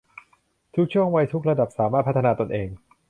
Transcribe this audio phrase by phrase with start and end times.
[0.75, 2.69] ทุกช่วงวัยทุกระดับสามารถพัฒนาตนเอง